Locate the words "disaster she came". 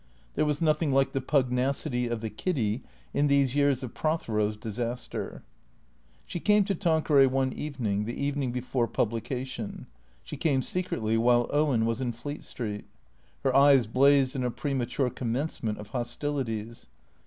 4.57-6.63